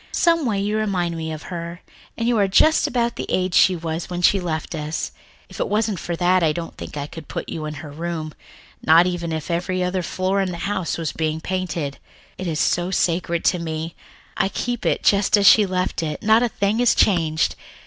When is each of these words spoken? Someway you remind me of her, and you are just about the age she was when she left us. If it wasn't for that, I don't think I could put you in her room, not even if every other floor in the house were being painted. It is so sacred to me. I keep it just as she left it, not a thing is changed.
Someway 0.13 0.59
you 0.59 0.77
remind 0.77 1.15
me 1.15 1.31
of 1.31 1.43
her, 1.53 1.79
and 2.17 2.27
you 2.27 2.35
are 2.39 2.47
just 2.47 2.87
about 2.87 3.17
the 3.17 3.27
age 3.29 3.53
she 3.53 3.75
was 3.75 4.09
when 4.09 4.23
she 4.23 4.39
left 4.39 4.73
us. 4.73 5.11
If 5.47 5.59
it 5.59 5.67
wasn't 5.69 5.99
for 5.99 6.15
that, 6.15 6.41
I 6.41 6.53
don't 6.53 6.75
think 6.75 6.97
I 6.97 7.05
could 7.05 7.27
put 7.27 7.49
you 7.49 7.65
in 7.65 7.75
her 7.85 7.91
room, 7.91 8.33
not 8.83 9.05
even 9.05 9.31
if 9.31 9.51
every 9.51 9.83
other 9.83 10.01
floor 10.01 10.41
in 10.41 10.49
the 10.49 10.57
house 10.65 10.97
were 10.97 11.05
being 11.15 11.39
painted. 11.39 11.99
It 12.39 12.47
is 12.47 12.59
so 12.59 12.89
sacred 12.89 13.45
to 13.45 13.59
me. 13.59 13.93
I 14.35 14.49
keep 14.49 14.87
it 14.87 15.03
just 15.03 15.37
as 15.37 15.45
she 15.47 15.67
left 15.67 16.01
it, 16.01 16.23
not 16.23 16.41
a 16.41 16.49
thing 16.49 16.79
is 16.79 16.95
changed. 16.95 17.55